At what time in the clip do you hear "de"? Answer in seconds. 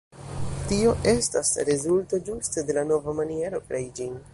2.71-2.79